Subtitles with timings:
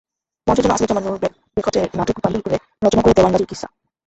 [0.47, 1.17] মঞ্চের জন্য আসাদুজ্জামান নূর
[1.53, 3.67] ব্রেখটের নাটক রূপান্তর করে রচনা করে দেওয়ান গাজীর কিসসা।